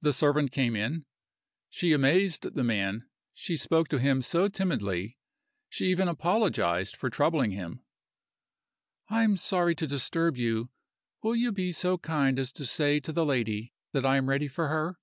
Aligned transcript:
The 0.00 0.14
servant 0.14 0.52
came 0.52 0.74
in. 0.74 1.04
She 1.68 1.92
amazed 1.92 2.54
the 2.54 2.64
man 2.64 3.10
she 3.34 3.58
spoke 3.58 3.88
to 3.88 3.98
him 3.98 4.22
so 4.22 4.48
timidly: 4.48 5.18
she 5.68 5.88
even 5.88 6.08
apologized 6.08 6.96
for 6.96 7.10
troubling 7.10 7.50
him! 7.50 7.84
"I 9.10 9.22
am 9.22 9.36
sorry 9.36 9.74
to 9.74 9.86
disturb 9.86 10.38
you. 10.38 10.70
Will 11.22 11.36
you 11.36 11.52
be 11.52 11.72
so 11.72 11.98
kind 11.98 12.38
as 12.38 12.52
to 12.52 12.64
say 12.64 13.00
to 13.00 13.12
the 13.12 13.26
lady 13.26 13.74
that 13.92 14.06
I 14.06 14.16
am 14.16 14.30
ready 14.30 14.48
for 14.48 14.68
her?" 14.68 14.96